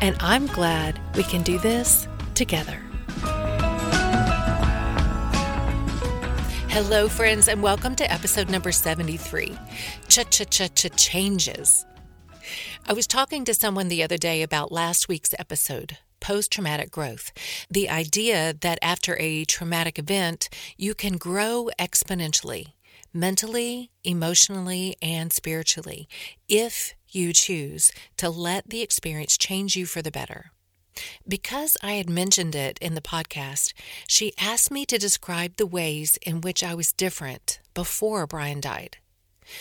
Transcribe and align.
and 0.00 0.16
I'm 0.20 0.46
glad 0.46 1.00
we 1.16 1.22
can 1.22 1.42
do 1.42 1.58
this 1.58 2.08
together. 2.34 2.80
Hello, 6.68 7.06
friends, 7.06 7.48
and 7.48 7.62
welcome 7.62 7.94
to 7.96 8.10
episode 8.10 8.48
number 8.48 8.72
73 8.72 9.58
Cha 10.08 10.22
Cha 10.24 10.44
Cha 10.44 10.68
Cha 10.68 10.88
Changes. 10.96 11.84
I 12.86 12.94
was 12.94 13.06
talking 13.06 13.44
to 13.44 13.54
someone 13.54 13.88
the 13.88 14.02
other 14.02 14.16
day 14.16 14.42
about 14.42 14.72
last 14.72 15.06
week's 15.06 15.34
episode, 15.38 15.98
post 16.18 16.50
traumatic 16.50 16.90
growth. 16.90 17.30
The 17.70 17.88
idea 17.88 18.54
that 18.60 18.78
after 18.80 19.16
a 19.20 19.44
traumatic 19.44 19.98
event, 19.98 20.48
you 20.76 20.94
can 20.94 21.18
grow 21.18 21.68
exponentially, 21.78 22.72
mentally, 23.12 23.90
emotionally, 24.02 24.96
and 25.02 25.32
spiritually, 25.32 26.08
if 26.48 26.94
you 27.14 27.32
choose 27.32 27.92
to 28.16 28.28
let 28.28 28.68
the 28.70 28.82
experience 28.82 29.36
change 29.36 29.76
you 29.76 29.86
for 29.86 30.02
the 30.02 30.10
better. 30.10 30.52
Because 31.26 31.76
I 31.82 31.92
had 31.92 32.10
mentioned 32.10 32.54
it 32.54 32.78
in 32.80 32.94
the 32.94 33.00
podcast, 33.00 33.72
she 34.06 34.34
asked 34.38 34.70
me 34.70 34.84
to 34.86 34.98
describe 34.98 35.56
the 35.56 35.66
ways 35.66 36.18
in 36.22 36.40
which 36.40 36.62
I 36.62 36.74
was 36.74 36.92
different 36.92 37.60
before 37.74 38.26
Brian 38.26 38.60
died. 38.60 38.98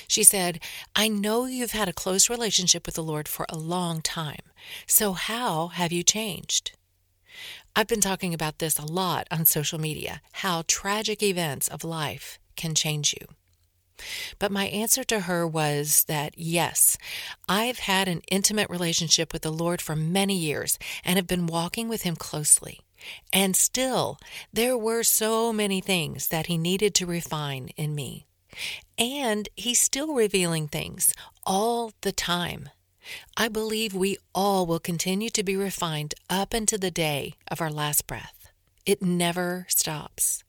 She 0.07 0.23
said, 0.23 0.59
I 0.95 1.07
know 1.07 1.45
you've 1.45 1.71
had 1.71 1.89
a 1.89 1.93
close 1.93 2.29
relationship 2.29 2.85
with 2.85 2.95
the 2.95 3.03
Lord 3.03 3.27
for 3.27 3.45
a 3.49 3.57
long 3.57 4.01
time, 4.01 4.43
so 4.85 5.13
how 5.13 5.67
have 5.69 5.91
you 5.91 6.03
changed? 6.03 6.73
I've 7.75 7.87
been 7.87 8.01
talking 8.01 8.33
about 8.33 8.59
this 8.59 8.77
a 8.77 8.85
lot 8.85 9.27
on 9.31 9.45
social 9.45 9.79
media 9.79 10.21
how 10.33 10.63
tragic 10.67 11.23
events 11.23 11.67
of 11.67 11.83
life 11.83 12.39
can 12.55 12.75
change 12.75 13.15
you. 13.19 13.27
But 14.39 14.51
my 14.51 14.65
answer 14.67 15.03
to 15.05 15.21
her 15.21 15.47
was 15.47 16.05
that 16.05 16.33
yes, 16.37 16.97
I've 17.47 17.79
had 17.79 18.07
an 18.07 18.21
intimate 18.31 18.69
relationship 18.69 19.33
with 19.33 19.41
the 19.41 19.51
Lord 19.51 19.81
for 19.81 19.95
many 19.95 20.37
years 20.37 20.77
and 21.03 21.17
have 21.17 21.27
been 21.27 21.47
walking 21.47 21.89
with 21.89 22.03
Him 22.03 22.15
closely. 22.15 22.79
And 23.33 23.55
still, 23.55 24.19
there 24.53 24.77
were 24.77 25.03
so 25.03 25.51
many 25.51 25.81
things 25.81 26.27
that 26.27 26.47
He 26.47 26.57
needed 26.57 26.93
to 26.95 27.05
refine 27.05 27.69
in 27.77 27.95
me. 27.95 28.25
And 28.97 29.49
He's 29.55 29.79
still 29.79 30.13
revealing 30.13 30.67
things 30.67 31.13
all 31.45 31.93
the 32.01 32.11
time. 32.11 32.69
I 33.35 33.47
believe 33.47 33.93
we 33.93 34.17
all 34.35 34.65
will 34.65 34.79
continue 34.79 35.29
to 35.31 35.43
be 35.43 35.55
refined 35.55 36.13
up 36.29 36.53
into 36.53 36.77
the 36.77 36.91
day 36.91 37.33
of 37.49 37.61
our 37.61 37.71
last 37.71 38.05
breath. 38.07 38.51
It 38.85 39.01
never 39.01 39.65
stops. 39.69 40.43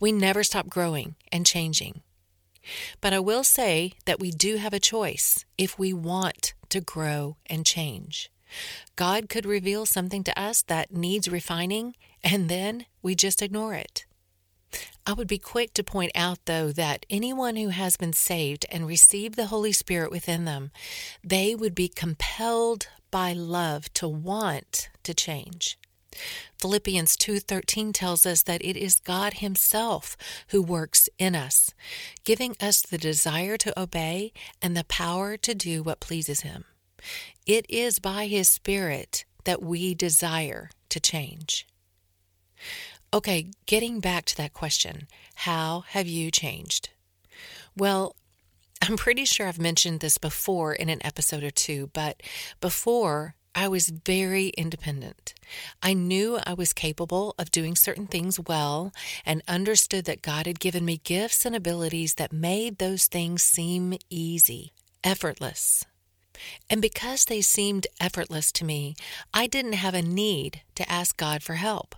We 0.00 0.12
never 0.12 0.42
stop 0.42 0.68
growing 0.68 1.16
and 1.32 1.46
changing. 1.46 2.02
But 3.00 3.12
I 3.12 3.20
will 3.20 3.44
say 3.44 3.92
that 4.04 4.20
we 4.20 4.30
do 4.30 4.56
have 4.56 4.72
a 4.72 4.80
choice 4.80 5.44
if 5.58 5.78
we 5.78 5.92
want 5.92 6.54
to 6.70 6.80
grow 6.80 7.36
and 7.46 7.66
change. 7.66 8.30
God 8.96 9.28
could 9.28 9.46
reveal 9.46 9.86
something 9.86 10.22
to 10.24 10.40
us 10.40 10.62
that 10.62 10.92
needs 10.92 11.28
refining, 11.28 11.94
and 12.22 12.48
then 12.48 12.86
we 13.02 13.14
just 13.14 13.42
ignore 13.42 13.74
it. 13.74 14.06
I 15.06 15.12
would 15.12 15.28
be 15.28 15.38
quick 15.38 15.74
to 15.74 15.84
point 15.84 16.12
out, 16.14 16.38
though, 16.46 16.72
that 16.72 17.06
anyone 17.10 17.56
who 17.56 17.68
has 17.68 17.96
been 17.96 18.12
saved 18.12 18.66
and 18.70 18.86
received 18.86 19.36
the 19.36 19.46
Holy 19.46 19.72
Spirit 19.72 20.10
within 20.10 20.44
them, 20.44 20.70
they 21.22 21.54
would 21.54 21.74
be 21.74 21.88
compelled 21.88 22.88
by 23.10 23.32
love 23.32 23.92
to 23.94 24.08
want 24.08 24.88
to 25.04 25.14
change. 25.14 25.78
Philippians 26.58 27.16
2:13 27.16 27.92
tells 27.92 28.26
us 28.26 28.42
that 28.42 28.64
it 28.64 28.76
is 28.76 29.00
God 29.00 29.34
himself 29.34 30.16
who 30.48 30.62
works 30.62 31.08
in 31.18 31.34
us, 31.34 31.70
giving 32.24 32.56
us 32.60 32.82
the 32.82 32.98
desire 32.98 33.56
to 33.58 33.80
obey 33.80 34.32
and 34.62 34.76
the 34.76 34.84
power 34.84 35.36
to 35.36 35.54
do 35.54 35.82
what 35.82 36.00
pleases 36.00 36.40
him. 36.40 36.64
It 37.46 37.66
is 37.68 37.98
by 37.98 38.26
his 38.26 38.48
spirit 38.48 39.24
that 39.44 39.62
we 39.62 39.94
desire 39.94 40.70
to 40.88 41.00
change. 41.00 41.66
Okay, 43.12 43.50
getting 43.66 44.00
back 44.00 44.24
to 44.26 44.36
that 44.38 44.52
question, 44.52 45.06
how 45.34 45.84
have 45.88 46.08
you 46.08 46.30
changed? 46.30 46.90
Well, 47.76 48.16
I'm 48.82 48.96
pretty 48.96 49.24
sure 49.24 49.46
I've 49.46 49.58
mentioned 49.58 50.00
this 50.00 50.18
before 50.18 50.74
in 50.74 50.88
an 50.88 51.04
episode 51.04 51.44
or 51.44 51.50
two, 51.50 51.90
but 51.92 52.22
before 52.60 53.34
I 53.54 53.68
was 53.68 53.88
very 53.88 54.48
independent. 54.48 55.34
I 55.82 55.94
knew 55.94 56.38
I 56.44 56.54
was 56.54 56.72
capable 56.72 57.34
of 57.38 57.50
doing 57.50 57.76
certain 57.76 58.06
things 58.06 58.40
well 58.40 58.92
and 59.24 59.42
understood 59.46 60.04
that 60.06 60.22
God 60.22 60.46
had 60.46 60.58
given 60.58 60.84
me 60.84 61.00
gifts 61.04 61.46
and 61.46 61.54
abilities 61.54 62.14
that 62.14 62.32
made 62.32 62.78
those 62.78 63.06
things 63.06 63.42
seem 63.42 63.96
easy, 64.10 64.72
effortless. 65.04 65.84
And 66.68 66.82
because 66.82 67.24
they 67.24 67.40
seemed 67.40 67.86
effortless 68.00 68.50
to 68.52 68.64
me, 68.64 68.96
I 69.32 69.46
didn't 69.46 69.74
have 69.74 69.94
a 69.94 70.02
need 70.02 70.62
to 70.74 70.90
ask 70.90 71.16
God 71.16 71.42
for 71.42 71.54
help. 71.54 71.94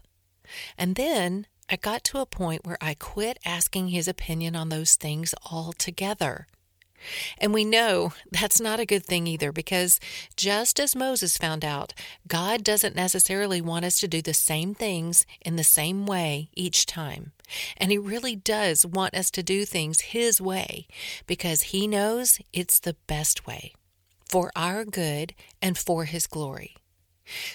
And 0.77 0.95
then 0.95 1.47
I 1.69 1.77
got 1.77 2.05
to 2.05 2.19
a 2.19 2.27
point 2.27 2.66
where 2.66 2.78
I 2.81 2.95
quit 2.95 3.39
asking 3.45 3.89
His 3.89 4.06
opinion 4.06 4.55
on 4.55 4.69
those 4.69 4.95
things 4.95 5.34
altogether. 5.50 6.47
And 7.39 7.53
we 7.53 7.65
know 7.65 8.12
that's 8.31 8.61
not 8.61 8.81
a 8.81 8.87
good 8.87 9.05
thing 9.05 9.27
either 9.27 9.53
because 9.53 10.01
just 10.37 10.81
as 10.81 10.97
Moses 10.97 11.37
found 11.37 11.65
out, 11.65 11.93
God 12.27 12.65
doesn't 12.65 12.97
necessarily 12.97 13.60
want 13.60 13.84
us 13.84 14.01
to 14.01 14.09
do 14.09 14.22
the 14.22 14.34
same 14.34 14.75
things 14.75 15.27
in 15.41 15.57
the 15.57 15.65
same 15.65 16.07
way 16.07 16.48
each 16.54 16.87
time. 16.87 17.33
And 17.77 17.91
He 17.91 17.98
really 17.98 18.37
does 18.37 18.84
want 18.84 19.15
us 19.15 19.31
to 19.33 19.43
do 19.43 19.65
things 19.65 20.01
His 20.01 20.41
way 20.41 20.87
because 21.27 21.63
He 21.63 21.87
knows 21.87 22.39
it's 22.53 22.81
the 22.81 22.97
best 23.07 23.47
way 23.47 23.72
for 24.28 24.51
our 24.57 24.84
good 24.84 25.34
and 25.63 25.78
for 25.78 26.04
His 26.04 26.27
glory. 26.27 26.77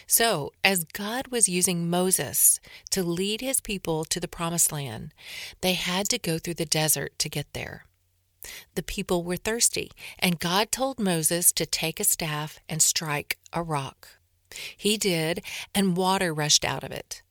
So, 0.06 0.52
as 0.64 0.84
God 0.84 1.28
was 1.28 1.48
using 1.48 1.90
Moses 1.90 2.60
to 2.90 3.04
lead 3.04 3.42
his 3.42 3.62
people 3.62 4.04
to 4.06 4.20
the 4.20 4.28
promised 4.28 4.72
land, 4.72 5.14
they 5.62 5.74
had 5.74 6.10
to 6.10 6.20
go 6.20 6.38
through 6.38 6.56
the 6.56 6.66
desert 6.66 7.18
to 7.20 7.30
get 7.30 7.54
there. 7.54 7.86
The 8.76 8.84
people 8.84 9.24
were 9.24 9.38
thirsty, 9.38 9.92
and 10.20 10.40
God 10.40 10.72
told 10.72 11.00
Moses 11.00 11.52
to 11.54 11.66
take 11.66 12.00
a 12.00 12.04
staff 12.04 12.60
and 12.68 12.82
strike 12.82 13.38
a 13.54 13.62
rock. 13.62 14.08
He 14.76 14.98
did, 14.98 15.44
and 15.74 15.96
water 15.96 16.34
rushed 16.34 16.66
out 16.66 16.84
of 16.84 16.92
it. 16.92 17.22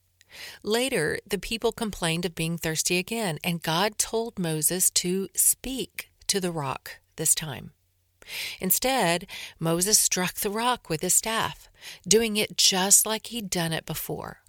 Later, 0.63 1.19
the 1.27 1.37
people 1.37 1.71
complained 1.71 2.25
of 2.25 2.35
being 2.35 2.57
thirsty 2.57 2.97
again, 2.97 3.37
and 3.43 3.61
God 3.61 3.97
told 3.97 4.39
Moses 4.39 4.89
to 4.91 5.27
speak 5.35 6.11
to 6.27 6.39
the 6.39 6.51
rock 6.51 6.99
this 7.17 7.35
time. 7.35 7.71
Instead, 8.59 9.27
Moses 9.59 9.99
struck 9.99 10.35
the 10.35 10.49
rock 10.49 10.89
with 10.89 11.01
his 11.01 11.13
staff, 11.13 11.69
doing 12.07 12.37
it 12.37 12.57
just 12.57 13.05
like 13.05 13.27
he'd 13.27 13.49
done 13.49 13.73
it 13.73 13.85
before. 13.85 14.41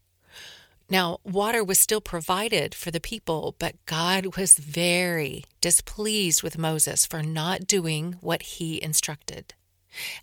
Now, 0.93 1.21
water 1.25 1.65
was 1.65 1.81
still 1.81 2.03
provided 2.03 2.75
for 2.75 2.91
the 2.91 3.01
people, 3.01 3.57
but 3.59 3.83
God 3.87 4.37
was 4.37 4.59
very 4.59 5.47
displeased 5.63 6.43
with 6.43 6.59
Moses 6.59 7.07
for 7.07 7.23
not 7.23 7.67
doing 7.67 8.17
what 8.21 8.43
he 8.43 8.83
instructed. 8.83 9.55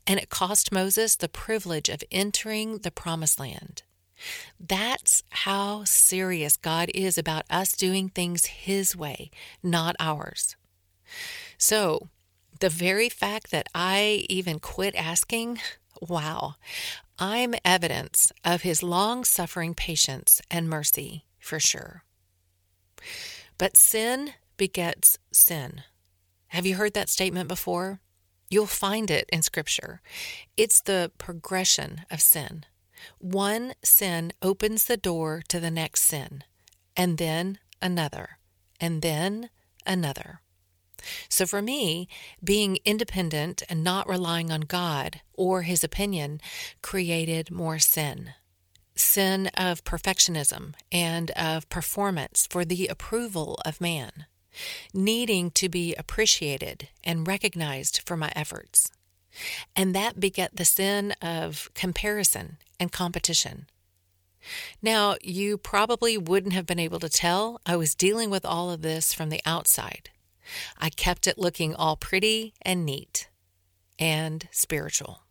And 0.05 0.19
it 0.19 0.29
cost 0.29 0.71
Moses 0.71 1.15
the 1.15 1.27
privilege 1.27 1.89
of 1.89 2.03
entering 2.11 2.77
the 2.77 2.91
promised 2.91 3.39
land. 3.39 3.81
That's 4.59 5.23
how 5.31 5.85
serious 5.85 6.55
God 6.55 6.91
is 6.93 7.17
about 7.17 7.45
us 7.49 7.71
doing 7.71 8.09
things 8.09 8.45
His 8.45 8.95
way, 8.95 9.31
not 9.63 9.95
ours. 9.99 10.55
So, 11.57 12.09
the 12.59 12.69
very 12.69 13.09
fact 13.09 13.49
that 13.49 13.69
I 13.73 14.25
even 14.29 14.59
quit 14.59 14.93
asking, 14.93 15.61
wow, 15.99 16.55
I'm 17.21 17.53
evidence 17.65 18.31
of 18.45 18.61
his 18.61 18.81
long 18.81 19.25
suffering 19.25 19.73
patience 19.73 20.41
and 20.49 20.69
mercy 20.69 21.25
for 21.37 21.59
sure. 21.59 22.05
But 23.57 23.75
sin 23.75 24.35
begets 24.55 25.17
sin. 25.31 25.83
Have 26.47 26.65
you 26.65 26.75
heard 26.75 26.93
that 26.93 27.09
statement 27.09 27.49
before? 27.49 27.99
You'll 28.49 28.67
find 28.67 29.11
it 29.11 29.29
in 29.33 29.41
Scripture. 29.41 30.01
It's 30.55 30.81
the 30.81 31.11
progression 31.17 32.05
of 32.09 32.21
sin. 32.21 32.65
One 33.19 33.73
sin 33.83 34.31
opens 34.41 34.85
the 34.85 34.97
door 34.97 35.43
to 35.49 35.59
the 35.59 35.69
next 35.69 36.03
sin, 36.03 36.43
and 36.95 37.17
then 37.17 37.59
another, 37.81 38.39
and 38.79 39.01
then 39.01 39.49
another. 39.85 40.41
So 41.29 41.45
for 41.45 41.61
me, 41.61 42.07
being 42.43 42.79
independent 42.85 43.63
and 43.69 43.83
not 43.83 44.07
relying 44.07 44.51
on 44.51 44.61
God 44.61 45.21
or 45.33 45.63
His 45.63 45.83
opinion 45.83 46.41
created 46.81 47.51
more 47.51 47.79
sin. 47.79 48.31
Sin 48.95 49.47
of 49.55 49.83
perfectionism 49.83 50.73
and 50.91 51.31
of 51.31 51.69
performance 51.69 52.47
for 52.49 52.65
the 52.65 52.87
approval 52.87 53.59
of 53.65 53.79
man, 53.79 54.25
needing 54.93 55.51
to 55.51 55.69
be 55.69 55.95
appreciated 55.95 56.89
and 57.03 57.27
recognized 57.27 58.01
for 58.05 58.17
my 58.17 58.31
efforts. 58.35 58.91
And 59.75 59.95
that 59.95 60.19
beget 60.19 60.55
the 60.55 60.65
sin 60.65 61.13
of 61.21 61.69
comparison 61.75 62.57
and 62.79 62.91
competition. 62.91 63.67
Now, 64.81 65.15
you 65.21 65.57
probably 65.57 66.17
wouldn't 66.17 66.53
have 66.53 66.65
been 66.65 66.79
able 66.79 66.99
to 66.99 67.09
tell 67.09 67.61
I 67.65 67.75
was 67.75 67.95
dealing 67.95 68.29
with 68.29 68.45
all 68.45 68.71
of 68.71 68.81
this 68.81 69.13
from 69.13 69.29
the 69.29 69.41
outside. 69.45 70.09
I 70.77 70.89
kept 70.89 71.27
it 71.27 71.37
looking 71.37 71.75
all 71.75 71.95
pretty 71.95 72.53
and 72.61 72.85
neat 72.85 73.29
and 73.97 74.47
spiritual. 74.51 75.23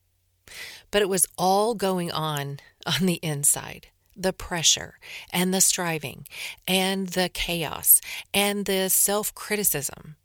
But 0.91 1.03
it 1.03 1.09
was 1.09 1.26
all 1.37 1.75
going 1.75 2.11
on 2.11 2.61
on 2.87 3.06
the 3.06 3.20
inside 3.23 3.88
the 4.20 4.32
pressure 4.32 4.99
and 5.32 5.55
the 5.55 5.61
striving 5.61 6.26
and 6.67 7.11
the 7.11 7.31
chaos 7.32 8.00
and 8.35 8.67
the 8.67 8.88
self 8.91 9.35
criticism. 9.35 10.17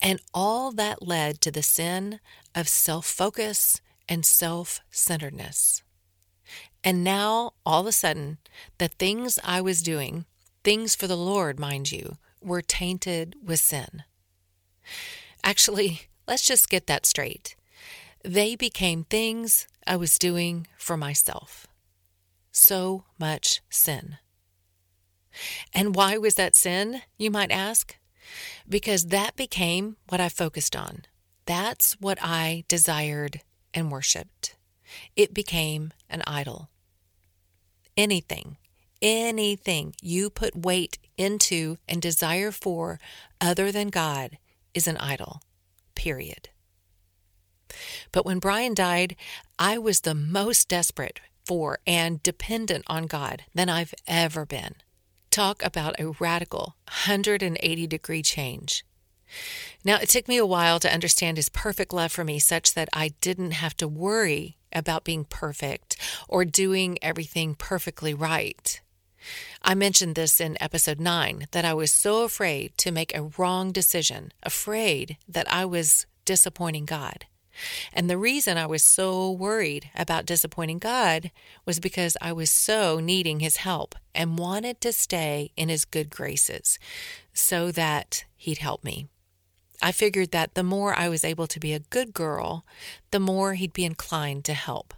And 0.00 0.20
all 0.32 0.72
that 0.72 1.06
led 1.06 1.42
to 1.42 1.50
the 1.50 1.62
sin 1.62 2.20
of 2.54 2.66
self 2.66 3.06
focus 3.06 3.82
and 4.08 4.24
self 4.24 4.80
centeredness. 4.90 5.82
And 6.82 7.04
now, 7.04 7.52
all 7.66 7.82
of 7.82 7.86
a 7.86 7.92
sudden, 7.92 8.38
the 8.78 8.88
things 8.88 9.38
I 9.44 9.60
was 9.60 9.82
doing, 9.82 10.24
things 10.64 10.96
for 10.96 11.06
the 11.06 11.16
Lord, 11.16 11.60
mind 11.60 11.92
you, 11.92 12.16
were 12.40 12.62
tainted 12.62 13.36
with 13.44 13.60
sin. 13.60 14.04
Actually, 15.42 16.02
let's 16.26 16.46
just 16.46 16.68
get 16.68 16.86
that 16.86 17.06
straight. 17.06 17.56
They 18.22 18.56
became 18.56 19.04
things 19.04 19.66
I 19.86 19.96
was 19.96 20.18
doing 20.18 20.66
for 20.76 20.96
myself. 20.96 21.66
So 22.52 23.04
much 23.18 23.62
sin. 23.70 24.18
And 25.72 25.94
why 25.94 26.18
was 26.18 26.34
that 26.34 26.56
sin, 26.56 27.02
you 27.16 27.30
might 27.30 27.50
ask? 27.50 27.96
Because 28.68 29.06
that 29.06 29.36
became 29.36 29.96
what 30.08 30.20
I 30.20 30.28
focused 30.28 30.76
on. 30.76 31.04
That's 31.46 31.94
what 32.00 32.18
I 32.20 32.64
desired 32.68 33.40
and 33.72 33.90
worshiped. 33.90 34.56
It 35.16 35.32
became 35.32 35.92
an 36.08 36.22
idol. 36.26 36.68
Anything, 37.96 38.56
anything 39.00 39.94
you 40.02 40.30
put 40.30 40.54
weight 40.56 40.98
into 41.16 41.78
and 41.88 42.02
desire 42.02 42.50
for 42.50 42.98
other 43.40 43.72
than 43.72 43.88
God 43.88 44.38
is 44.74 44.86
an 44.86 44.96
idol, 44.96 45.42
period. 45.94 46.48
But 48.12 48.26
when 48.26 48.38
Brian 48.38 48.74
died, 48.74 49.16
I 49.58 49.78
was 49.78 50.00
the 50.00 50.14
most 50.14 50.68
desperate 50.68 51.20
for 51.44 51.78
and 51.86 52.22
dependent 52.22 52.84
on 52.86 53.06
God 53.06 53.44
than 53.54 53.68
I've 53.68 53.94
ever 54.06 54.46
been. 54.46 54.76
Talk 55.30 55.64
about 55.64 55.98
a 55.98 56.12
radical 56.18 56.76
180 56.88 57.86
degree 57.86 58.22
change. 58.22 58.84
Now, 59.84 59.96
it 59.96 60.08
took 60.08 60.26
me 60.26 60.36
a 60.36 60.46
while 60.46 60.80
to 60.80 60.92
understand 60.92 61.36
his 61.36 61.48
perfect 61.48 61.92
love 61.92 62.10
for 62.10 62.24
me 62.24 62.38
such 62.38 62.74
that 62.74 62.88
I 62.92 63.10
didn't 63.20 63.52
have 63.52 63.76
to 63.76 63.86
worry 63.86 64.56
about 64.72 65.04
being 65.04 65.24
perfect 65.24 65.96
or 66.28 66.44
doing 66.44 66.98
everything 67.00 67.54
perfectly 67.54 68.12
right. 68.12 68.80
I 69.62 69.74
mentioned 69.74 70.14
this 70.14 70.40
in 70.40 70.56
episode 70.60 71.00
9 71.00 71.46
that 71.50 71.64
I 71.64 71.74
was 71.74 71.90
so 71.90 72.24
afraid 72.24 72.76
to 72.78 72.92
make 72.92 73.14
a 73.14 73.30
wrong 73.38 73.72
decision, 73.72 74.32
afraid 74.42 75.16
that 75.28 75.50
I 75.52 75.64
was 75.64 76.06
disappointing 76.24 76.86
God. 76.86 77.26
And 77.92 78.08
the 78.08 78.18
reason 78.18 78.56
I 78.56 78.66
was 78.66 78.82
so 78.82 79.30
worried 79.30 79.90
about 79.94 80.26
disappointing 80.26 80.78
God 80.78 81.30
was 81.66 81.80
because 81.80 82.16
I 82.20 82.32
was 82.32 82.50
so 82.50 83.00
needing 83.00 83.40
His 83.40 83.58
help 83.58 83.94
and 84.14 84.38
wanted 84.38 84.80
to 84.80 84.92
stay 84.92 85.50
in 85.56 85.68
His 85.68 85.84
good 85.84 86.10
graces 86.10 86.78
so 87.32 87.70
that 87.72 88.24
He'd 88.36 88.58
help 88.58 88.84
me. 88.84 89.08
I 89.82 89.92
figured 89.92 90.30
that 90.32 90.54
the 90.54 90.62
more 90.62 90.94
I 90.94 91.08
was 91.08 91.24
able 91.24 91.46
to 91.46 91.60
be 91.60 91.72
a 91.72 91.80
good 91.80 92.12
girl, 92.12 92.64
the 93.10 93.20
more 93.20 93.54
He'd 93.54 93.72
be 93.72 93.84
inclined 93.84 94.44
to 94.46 94.54
help. 94.54 94.94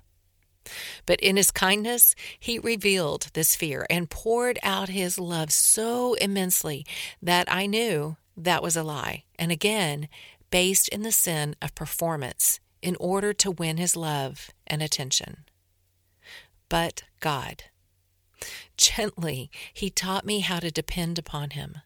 But 1.06 1.20
in 1.20 1.37
his 1.37 1.50
kindness, 1.50 2.14
he 2.38 2.59
revealed 2.59 3.29
this 3.32 3.55
fear 3.56 3.87
and 3.91 4.11
poured 4.11 4.59
out 4.62 4.88
his 4.88 5.19
love 5.19 5.53
so 5.53 6.14
immensely 6.14 6.87
that 7.20 7.53
I 7.53 7.67
knew 7.67 8.17
that 8.37 8.62
was 8.62 8.76
a 8.76 8.82
lie. 8.82 9.25
And 9.38 9.50
again, 9.53 10.09
based 10.50 10.88
in 10.88 11.03
the 11.03 11.12
sin 11.12 11.56
of 11.61 11.75
performance 11.75 12.61
in 12.81 12.97
order 13.00 13.32
to 13.32 13.50
win 13.50 13.76
his 13.76 13.97
love 13.97 14.50
and 14.67 14.82
attention. 14.82 15.44
But 16.69 17.05
God. 17.21 17.64
Gently, 18.76 19.50
he 19.73 19.90
taught 19.90 20.26
me 20.26 20.40
how 20.40 20.59
to 20.59 20.71
depend 20.71 21.19
upon 21.19 21.50
him. 21.50 21.78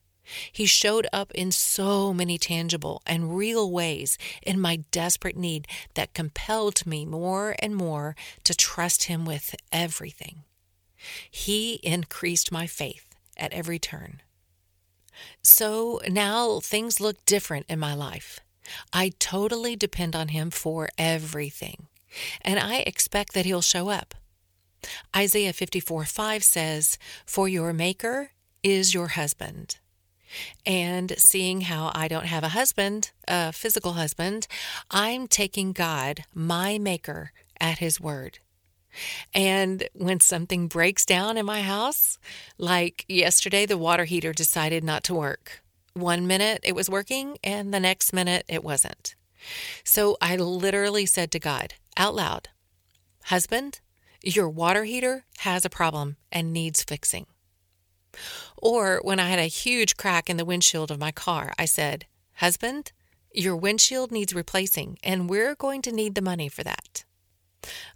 He 0.50 0.66
showed 0.66 1.06
up 1.12 1.33
in 1.33 1.52
so 1.52 2.12
many 2.12 2.38
tangible 2.38 3.02
and 3.06 3.37
real 3.37 3.71
ways 3.71 4.18
in 4.42 4.61
my 4.61 4.76
desperate 4.90 5.37
need 5.37 5.66
that 5.95 6.14
compelled 6.14 6.87
me 6.87 7.04
more 7.04 7.54
and 7.59 7.75
more 7.75 8.16
to 8.45 8.54
trust 8.54 9.04
Him 9.04 9.25
with 9.25 9.54
everything. 9.73 10.45
He 11.30 11.75
increased 11.83 12.50
my 12.50 12.66
faith 12.66 13.14
at 13.37 13.52
every 13.52 13.78
turn. 13.78 14.23
So 15.42 16.00
now 16.09 16.61
things 16.61 17.00
look 17.00 17.25
different 17.25 17.66
in 17.68 17.78
my 17.78 17.95
life. 17.95 18.40
I 18.92 19.12
totally 19.18 19.76
depend 19.76 20.16
on 20.16 20.28
Him 20.28 20.50
for 20.50 20.88
everything, 20.99 21.87
and 22.42 22.59
I 22.59 22.78
expect 22.78 23.33
that 23.35 23.47
He'll 23.47 23.62
show 23.62 23.88
up. 23.88 24.14
Isaiah 25.14 25.52
54 25.52 26.04
5 26.04 26.45
says, 26.45 26.99
For 27.25 27.49
your 27.49 27.73
Maker 27.73 28.33
is 28.62 28.92
your 28.92 29.09
husband 29.09 29.76
and 30.64 31.14
seeing 31.18 31.62
how 31.62 31.92
I 31.95 32.09
don't 32.09 32.26
have 32.26 32.45
a 32.45 32.50
husband, 32.50 33.11
a 33.28 33.52
physical 33.52 33.95
husband, 33.95 34.47
I'm 34.90 35.28
taking 35.28 35.73
God, 35.73 36.25
my 36.35 36.78
maker, 36.78 37.33
at 37.61 37.78
his 37.78 38.00
word. 38.00 38.38
And 39.35 39.88
when 39.92 40.21
something 40.21 40.68
breaks 40.68 41.04
down 41.04 41.37
in 41.37 41.47
my 41.47 41.62
house, 41.62 42.18
like 42.59 43.04
yesterday, 43.09 43.66
the 43.66 43.78
water 43.78 44.04
heater 44.04 44.33
decided 44.33 44.83
not 44.83 45.04
to 45.04 45.14
work. 45.14 45.62
One 45.92 46.26
minute 46.26 46.61
it 46.62 46.75
was 46.75 46.90
working, 46.90 47.38
and 47.45 47.73
the 47.73 47.80
next 47.80 48.12
minute 48.12 48.45
it 48.49 48.64
wasn't. 48.64 49.14
So 49.85 50.16
I 50.21 50.37
literally 50.37 51.06
said 51.06 51.30
to 51.33 51.38
God 51.38 51.75
out 51.97 52.14
loud, 52.14 52.49
Husband, 53.25 53.80
your 54.23 54.49
water 54.49 54.85
heater 54.85 55.25
has 55.38 55.64
a 55.64 55.71
problem 55.71 56.16
and 56.30 56.52
needs 56.52 56.83
fixing. 56.83 57.26
Or 58.56 59.00
when 59.02 59.20
I 59.20 59.28
had 59.28 59.38
a 59.38 59.44
huge 59.44 59.96
crack 59.96 60.28
in 60.30 60.37
the 60.37 60.44
windshield 60.44 60.90
of 60.90 60.99
my 60.99 61.12
car, 61.12 61.52
I 61.58 61.64
said, 61.64 62.06
Husband, 62.35 62.92
your 63.32 63.56
windshield 63.56 64.12
needs 64.12 64.35
replacing, 64.35 64.99
and 65.02 65.28
we're 65.28 65.54
going 65.54 65.82
to 65.82 65.92
need 65.92 66.14
the 66.14 66.23
money 66.23 66.49
for 66.49 66.62
that. 66.64 67.04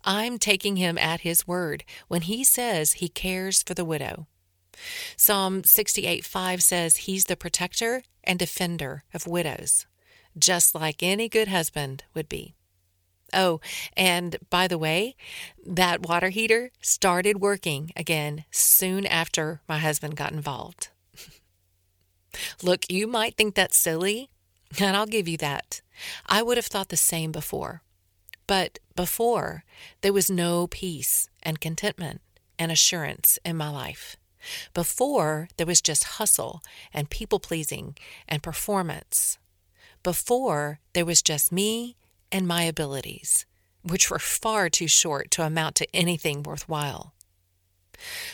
I'm 0.04 0.38
taking 0.38 0.76
him 0.76 0.98
at 0.98 1.20
his 1.20 1.46
word 1.46 1.84
when 2.08 2.22
he 2.22 2.44
says 2.44 2.94
he 2.94 3.08
cares 3.08 3.62
for 3.62 3.74
the 3.74 3.84
widow. 3.84 4.26
Psalm 5.16 5.64
68 5.64 6.24
5 6.24 6.62
says 6.62 6.96
he's 6.98 7.26
the 7.26 7.36
protector 7.36 8.02
and 8.24 8.38
defender 8.38 9.04
of 9.12 9.26
widows. 9.26 9.86
just 10.38 10.74
like 10.76 11.02
any 11.02 11.28
good 11.28 11.48
husband 11.48 12.04
would 12.14 12.28
be. 12.28 12.54
Oh, 13.32 13.60
and 13.96 14.36
by 14.50 14.66
the 14.66 14.78
way, 14.78 15.16
that 15.64 16.06
water 16.06 16.30
heater 16.30 16.70
started 16.80 17.40
working 17.40 17.92
again 17.96 18.44
soon 18.50 19.06
after 19.06 19.60
my 19.68 19.78
husband 19.78 20.16
got 20.16 20.32
involved. 20.32 20.88
Look, 22.62 22.90
you 22.90 23.06
might 23.06 23.36
think 23.36 23.54
that's 23.54 23.76
silly, 23.76 24.30
and 24.80 24.96
I'll 24.96 25.06
give 25.06 25.28
you 25.28 25.36
that. 25.38 25.80
I 26.26 26.42
would 26.42 26.56
have 26.56 26.66
thought 26.66 26.88
the 26.88 26.96
same 26.96 27.32
before. 27.32 27.82
But 28.46 28.78
before, 28.96 29.64
there 30.00 30.12
was 30.12 30.30
no 30.30 30.66
peace 30.66 31.28
and 31.42 31.60
contentment 31.60 32.20
and 32.58 32.72
assurance 32.72 33.38
in 33.44 33.56
my 33.56 33.70
life. 33.70 34.16
Before, 34.74 35.48
there 35.56 35.66
was 35.66 35.80
just 35.80 36.18
hustle 36.18 36.62
and 36.92 37.10
people 37.10 37.38
pleasing 37.38 37.96
and 38.28 38.42
performance. 38.42 39.38
Before, 40.02 40.80
there 40.94 41.04
was 41.04 41.22
just 41.22 41.52
me 41.52 41.96
and 42.32 42.46
my 42.46 42.62
abilities, 42.62 43.46
which 43.82 44.10
were 44.10 44.18
far 44.18 44.68
too 44.68 44.88
short 44.88 45.30
to 45.32 45.44
amount 45.44 45.74
to 45.76 45.86
anything 45.94 46.42
worthwhile. 46.42 47.14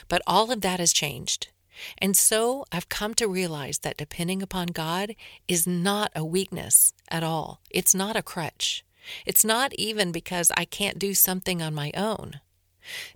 But 0.09 0.23
all 0.27 0.51
of 0.51 0.61
that 0.61 0.81
has 0.81 0.93
changed. 0.93 1.49
And 1.99 2.17
so 2.17 2.65
I've 2.73 2.89
come 2.89 3.15
to 3.15 3.29
realize 3.29 3.81
that 3.81 3.97
depending 3.97 4.43
upon 4.43 4.69
God 4.69 5.15
is 5.47 5.67
not 5.67 6.11
a 6.15 6.25
weakness 6.25 6.95
at 7.11 7.23
all. 7.23 7.61
It's 7.71 7.95
not 7.95 8.17
a 8.17 8.23
crutch. 8.23 8.85
It's 9.25 9.45
not 9.45 9.73
even 9.75 10.11
because 10.13 10.51
I 10.57 10.65
can't 10.65 10.99
do 10.99 11.15
something 11.15 11.63
on 11.63 11.75
my 11.75 11.93
own. 11.97 12.41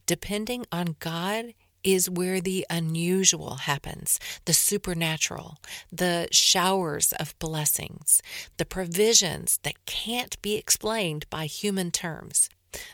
Depending 0.06 0.66
on 0.70 0.96
God 0.98 1.54
is 1.82 2.10
where 2.10 2.40
the 2.40 2.66
unusual 2.68 3.56
happens, 3.56 4.18
the 4.44 4.52
supernatural, 4.52 5.58
the 5.90 6.28
showers 6.30 7.12
of 7.12 7.38
blessings, 7.38 8.22
the 8.56 8.64
provisions 8.64 9.58
that 9.62 9.86
can't 9.86 10.40
be 10.42 10.56
explained 10.56 11.28
by 11.30 11.46
human 11.46 11.90
terms, 11.90 12.48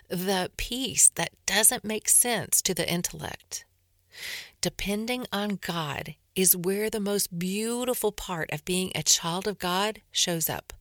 the 0.09 0.51
peace 0.57 1.11
that 1.15 1.31
doesn't 1.47 1.85
make 1.85 2.09
sense 2.09 2.63
to 2.63 2.75
the 2.75 2.91
intellect. 2.91 3.65
Depending 4.61 5.27
on 5.33 5.59
God 5.61 6.15
is 6.35 6.57
where 6.57 6.91
the 6.91 7.01
most 7.01 7.39
beautiful 7.39 8.13
part 8.13 8.51
of 8.53 8.65
being 8.65 8.93
a 8.95 9.03
child 9.03 9.47
of 9.47 9.59
God 9.59 10.03
shows 10.11 10.49
up 10.51 10.73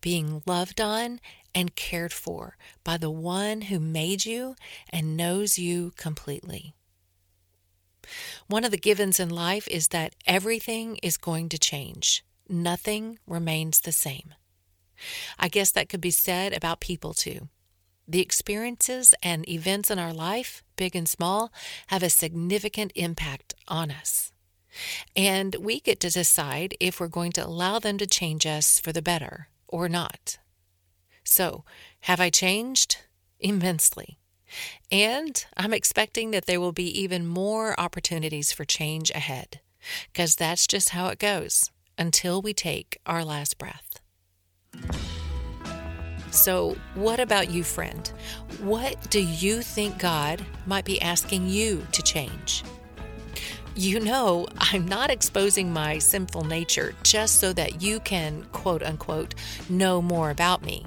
being 0.00 0.42
loved 0.46 0.80
on 0.80 1.20
and 1.54 1.76
cared 1.76 2.12
for 2.12 2.56
by 2.82 2.96
the 2.96 3.10
one 3.10 3.62
who 3.62 3.78
made 3.78 4.24
you 4.24 4.56
and 4.90 5.16
knows 5.16 5.58
you 5.58 5.92
completely. 5.96 6.74
One 8.46 8.64
of 8.64 8.70
the 8.70 8.78
givens 8.78 9.20
in 9.20 9.30
life 9.30 9.68
is 9.68 9.88
that 9.88 10.14
everything 10.26 10.98
is 11.02 11.16
going 11.16 11.48
to 11.50 11.58
change, 11.58 12.24
nothing 12.48 13.18
remains 13.26 13.80
the 13.80 13.92
same. 13.92 14.34
I 15.38 15.48
guess 15.48 15.72
that 15.72 15.88
could 15.88 16.00
be 16.00 16.10
said 16.10 16.52
about 16.52 16.80
people 16.80 17.14
too. 17.14 17.48
The 18.06 18.20
experiences 18.20 19.14
and 19.22 19.48
events 19.48 19.90
in 19.90 19.98
our 19.98 20.12
life, 20.12 20.62
big 20.76 20.94
and 20.94 21.08
small, 21.08 21.52
have 21.86 22.02
a 22.02 22.10
significant 22.10 22.92
impact 22.94 23.54
on 23.66 23.90
us. 23.90 24.32
And 25.16 25.54
we 25.56 25.80
get 25.80 26.00
to 26.00 26.10
decide 26.10 26.74
if 26.80 27.00
we're 27.00 27.08
going 27.08 27.32
to 27.32 27.46
allow 27.46 27.78
them 27.78 27.96
to 27.98 28.06
change 28.06 28.44
us 28.44 28.78
for 28.78 28.92
the 28.92 29.02
better 29.02 29.48
or 29.68 29.88
not. 29.88 30.38
So, 31.22 31.64
have 32.00 32.20
I 32.20 32.30
changed? 32.30 32.98
Immensely. 33.40 34.18
And 34.90 35.44
I'm 35.56 35.72
expecting 35.72 36.30
that 36.30 36.46
there 36.46 36.60
will 36.60 36.72
be 36.72 37.00
even 37.00 37.26
more 37.26 37.78
opportunities 37.78 38.52
for 38.52 38.64
change 38.64 39.10
ahead, 39.10 39.60
because 40.12 40.36
that's 40.36 40.66
just 40.66 40.90
how 40.90 41.08
it 41.08 41.18
goes 41.18 41.70
until 41.98 42.42
we 42.42 42.52
take 42.52 42.98
our 43.06 43.24
last 43.24 43.58
breath. 43.58 44.00
So, 46.30 46.76
what 46.94 47.20
about 47.20 47.50
you, 47.50 47.62
friend? 47.62 48.10
What 48.60 49.08
do 49.08 49.20
you 49.20 49.62
think 49.62 49.98
God 49.98 50.44
might 50.66 50.84
be 50.84 51.00
asking 51.00 51.48
you 51.48 51.86
to 51.92 52.02
change? 52.02 52.64
You 53.76 54.00
know, 54.00 54.46
I'm 54.58 54.86
not 54.86 55.10
exposing 55.10 55.72
my 55.72 55.98
sinful 55.98 56.44
nature 56.44 56.94
just 57.04 57.40
so 57.40 57.52
that 57.52 57.82
you 57.82 58.00
can, 58.00 58.44
quote 58.52 58.82
unquote, 58.82 59.34
know 59.68 60.02
more 60.02 60.30
about 60.30 60.64
me. 60.64 60.84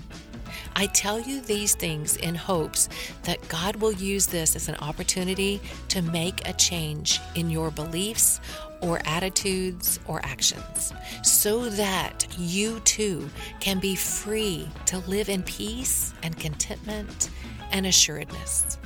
I 0.80 0.86
tell 0.86 1.20
you 1.20 1.42
these 1.42 1.74
things 1.74 2.18
in 2.18 2.36
hopes 2.36 2.88
that 3.24 3.46
God 3.50 3.78
will 3.78 3.94
use 3.94 4.28
this 4.28 4.56
as 4.56 4.70
an 4.70 4.76
opportunity 4.76 5.60
to 5.88 6.04
make 6.04 6.48
a 6.48 6.54
change 6.54 7.20
in 7.34 7.50
your 7.50 7.72
beliefs 7.72 8.40
or 8.82 9.02
attitudes 9.04 10.00
or 10.06 10.24
actions 10.24 10.94
so 11.24 11.68
that 11.68 12.28
you 12.38 12.80
too 12.82 13.28
can 13.60 13.80
be 13.80 13.96
free 13.96 14.70
to 14.86 15.00
live 15.00 15.30
in 15.30 15.42
peace 15.42 16.14
and 16.22 16.38
contentment 16.38 17.32
and 17.72 17.88
assuredness. 17.88 18.78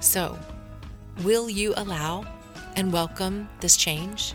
So, 0.00 0.38
will 1.22 1.50
you 1.50 1.74
allow 1.76 2.24
and 2.76 2.90
welcome 2.90 3.46
this 3.60 3.76
change? 3.76 4.32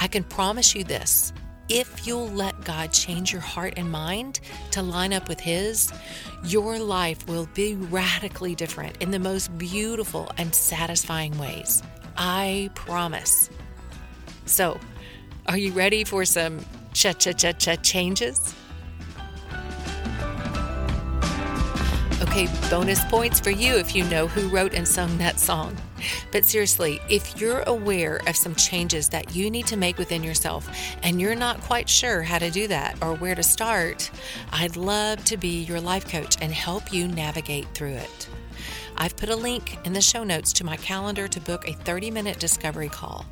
I 0.00 0.08
can 0.08 0.24
promise 0.24 0.74
you 0.74 0.82
this 0.82 1.34
if 1.68 2.06
you'll 2.06 2.28
let 2.28 2.62
God 2.64 2.92
change 2.92 3.32
your 3.32 3.40
heart 3.40 3.74
and 3.76 3.90
mind 3.90 4.40
to 4.72 4.82
line 4.82 5.12
up 5.12 5.28
with 5.28 5.40
His, 5.40 5.92
your 6.44 6.78
life 6.78 7.26
will 7.26 7.48
be 7.54 7.74
radically 7.74 8.54
different 8.54 8.96
in 9.02 9.10
the 9.10 9.18
most 9.18 9.56
beautiful 9.56 10.30
and 10.36 10.54
satisfying 10.54 11.36
ways. 11.38 11.82
I 12.16 12.70
promise. 12.74 13.50
So, 14.46 14.78
are 15.46 15.58
you 15.58 15.72
ready 15.72 16.04
for 16.04 16.24
some 16.24 16.64
cha 16.92 17.12
cha 17.12 17.32
cha 17.32 17.52
cha 17.52 17.76
changes? 17.76 18.54
Bonus 22.68 23.04
points 23.04 23.38
for 23.38 23.50
you 23.50 23.76
if 23.76 23.94
you 23.94 24.02
know 24.06 24.26
who 24.26 24.48
wrote 24.48 24.74
and 24.74 24.88
sung 24.88 25.16
that 25.18 25.38
song. 25.38 25.76
But 26.32 26.44
seriously, 26.44 26.98
if 27.08 27.40
you're 27.40 27.62
aware 27.68 28.20
of 28.26 28.34
some 28.34 28.56
changes 28.56 29.08
that 29.10 29.36
you 29.36 29.52
need 29.52 29.68
to 29.68 29.76
make 29.76 29.98
within 29.98 30.24
yourself 30.24 30.68
and 31.04 31.20
you're 31.20 31.36
not 31.36 31.60
quite 31.60 31.88
sure 31.88 32.22
how 32.22 32.40
to 32.40 32.50
do 32.50 32.66
that 32.66 33.00
or 33.00 33.14
where 33.14 33.36
to 33.36 33.42
start, 33.44 34.10
I'd 34.50 34.74
love 34.76 35.24
to 35.26 35.36
be 35.36 35.62
your 35.62 35.80
life 35.80 36.10
coach 36.10 36.36
and 36.42 36.52
help 36.52 36.92
you 36.92 37.06
navigate 37.06 37.68
through 37.72 37.94
it. 37.94 38.28
I've 38.96 39.16
put 39.16 39.28
a 39.28 39.36
link 39.36 39.78
in 39.86 39.92
the 39.92 40.00
show 40.00 40.24
notes 40.24 40.52
to 40.54 40.64
my 40.64 40.76
calendar 40.78 41.28
to 41.28 41.40
book 41.40 41.68
a 41.68 41.72
30 41.72 42.10
minute 42.10 42.40
discovery 42.40 42.88
call. 42.88 43.26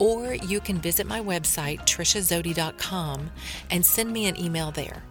Or 0.00 0.34
you 0.34 0.58
can 0.58 0.78
visit 0.78 1.06
my 1.06 1.20
website, 1.20 1.82
triciazody.com, 1.82 3.30
and 3.70 3.86
send 3.86 4.12
me 4.12 4.26
an 4.26 4.40
email 4.40 4.72
there. 4.72 5.04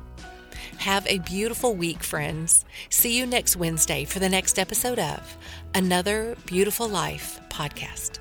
Have 0.79 1.05
a 1.07 1.19
beautiful 1.19 1.75
week, 1.75 2.03
friends. 2.03 2.63
See 2.89 3.17
you 3.17 3.25
next 3.25 3.57
Wednesday 3.57 4.05
for 4.05 4.19
the 4.19 4.29
next 4.29 4.57
episode 4.57 4.97
of 4.97 5.35
Another 5.75 6.37
Beautiful 6.45 6.87
Life 6.87 7.41
podcast. 7.49 8.18